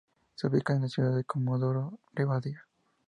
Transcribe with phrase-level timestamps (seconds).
[0.33, 2.65] Se ubica en la ciudad de Comodoro Rivadavia.